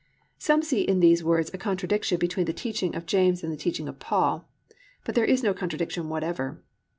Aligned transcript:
"+ 0.23 0.39
Some 0.39 0.63
see 0.63 0.81
in 0.81 0.99
these 0.99 1.23
words 1.23 1.51
a 1.53 1.59
contradiction 1.59 2.17
between 2.17 2.47
the 2.47 2.53
teaching 2.57 2.95
of 2.95 3.05
James 3.05 3.43
and 3.43 3.53
the 3.53 3.55
teaching 3.55 3.87
of 3.87 3.99
Paul, 3.99 4.49
but 5.03 5.13
there 5.13 5.23
is 5.25 5.43
no 5.43 5.53
contradiction 5.53 6.09
whatever. 6.09 6.63